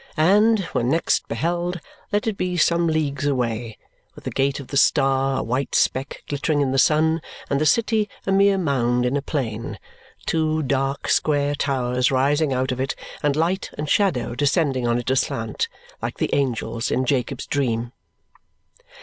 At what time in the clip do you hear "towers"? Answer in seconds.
11.53-12.09